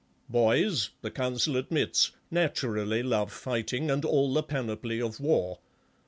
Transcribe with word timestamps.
Boys, 0.29 0.89
the 1.03 1.11
Council 1.11 1.55
admits, 1.57 2.09
naturally 2.31 3.03
love 3.03 3.31
fighting 3.31 3.91
and 3.91 4.03
all 4.03 4.33
the 4.33 4.41
panoply 4.41 4.99
of 4.99 5.19
war 5.19 5.59